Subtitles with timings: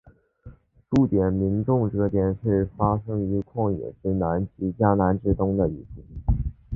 [0.89, 6.35] 数点民众这件事发生于旷野之南及迦南之东的一处地方。